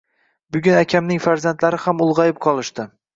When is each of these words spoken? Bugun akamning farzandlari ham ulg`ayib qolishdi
Bugun 0.55 0.77
akamning 0.79 1.21
farzandlari 1.25 1.81
ham 1.83 2.01
ulg`ayib 2.07 2.41
qolishdi 2.47 2.87